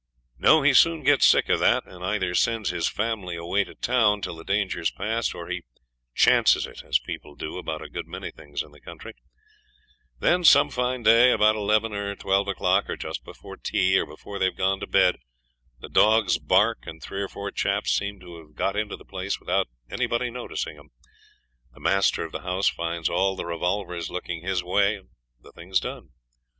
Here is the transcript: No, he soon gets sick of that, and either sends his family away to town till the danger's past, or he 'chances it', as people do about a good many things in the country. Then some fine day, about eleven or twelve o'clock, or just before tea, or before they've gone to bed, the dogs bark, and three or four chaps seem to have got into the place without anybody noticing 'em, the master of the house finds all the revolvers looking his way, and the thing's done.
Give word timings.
No, 0.39 0.63
he 0.63 0.73
soon 0.73 1.03
gets 1.03 1.27
sick 1.27 1.47
of 1.47 1.59
that, 1.59 1.85
and 1.85 2.03
either 2.03 2.33
sends 2.33 2.71
his 2.71 2.87
family 2.89 3.35
away 3.35 3.63
to 3.65 3.75
town 3.75 4.19
till 4.23 4.35
the 4.35 4.43
danger's 4.43 4.89
past, 4.89 5.35
or 5.35 5.47
he 5.47 5.61
'chances 6.15 6.65
it', 6.65 6.83
as 6.83 6.97
people 6.97 7.35
do 7.35 7.59
about 7.59 7.83
a 7.83 7.87
good 7.87 8.07
many 8.07 8.31
things 8.31 8.63
in 8.63 8.71
the 8.71 8.81
country. 8.81 9.13
Then 10.17 10.43
some 10.43 10.71
fine 10.71 11.03
day, 11.03 11.31
about 11.31 11.55
eleven 11.55 11.93
or 11.93 12.15
twelve 12.15 12.47
o'clock, 12.47 12.89
or 12.89 12.97
just 12.97 13.23
before 13.23 13.57
tea, 13.57 13.99
or 13.99 14.07
before 14.07 14.39
they've 14.39 14.57
gone 14.57 14.79
to 14.79 14.87
bed, 14.87 15.17
the 15.81 15.87
dogs 15.87 16.39
bark, 16.39 16.87
and 16.87 16.99
three 16.99 17.21
or 17.21 17.29
four 17.29 17.51
chaps 17.51 17.91
seem 17.91 18.19
to 18.21 18.37
have 18.39 18.55
got 18.55 18.75
into 18.75 18.97
the 18.97 19.05
place 19.05 19.39
without 19.39 19.67
anybody 19.87 20.31
noticing 20.31 20.79
'em, 20.79 20.89
the 21.75 21.79
master 21.79 22.25
of 22.25 22.31
the 22.31 22.41
house 22.41 22.69
finds 22.69 23.07
all 23.07 23.35
the 23.35 23.45
revolvers 23.45 24.09
looking 24.09 24.41
his 24.41 24.63
way, 24.63 24.95
and 24.95 25.09
the 25.41 25.51
thing's 25.51 25.79
done. 25.79 26.09